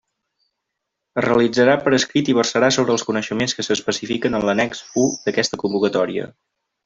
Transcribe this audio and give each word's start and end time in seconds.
Es 1.21 1.25
realitzarà 1.25 1.75
per 1.83 1.91
escrit 1.97 2.31
i 2.33 2.35
versarà 2.37 2.71
sobre 2.77 2.95
els 2.95 3.05
coneixements 3.09 3.55
que 3.59 3.67
s'especifiquen 3.69 4.39
en 4.39 4.49
l'annex 4.49 4.83
u 5.03 5.05
d'aquesta 5.27 5.63
convocatòria. 5.67 6.27